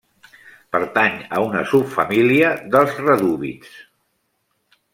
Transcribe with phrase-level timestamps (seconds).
[0.75, 3.77] Pertany a una subfamília dels redúvids.